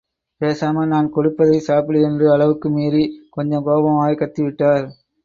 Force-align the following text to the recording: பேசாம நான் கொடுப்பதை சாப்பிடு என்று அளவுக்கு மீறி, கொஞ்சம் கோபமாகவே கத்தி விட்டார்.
பேசாம 0.41 0.85
நான் 0.85 1.09
கொடுப்பதை 1.09 1.59
சாப்பிடு 1.59 2.01
என்று 2.01 2.31
அளவுக்கு 2.31 2.69
மீறி, 2.69 3.03
கொஞ்சம் 3.29 3.65
கோபமாகவே 3.65 4.15
கத்தி 4.15 4.43
விட்டார். 4.43 4.87